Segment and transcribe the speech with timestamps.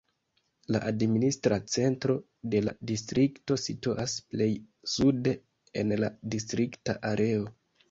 [0.75, 2.15] La administra centro
[2.55, 4.49] de la distrikto situas plej
[4.97, 5.37] sude
[5.85, 7.49] en la distrikta areo.